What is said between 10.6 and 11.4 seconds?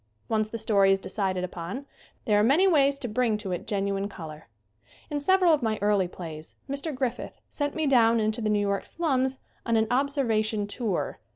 tour."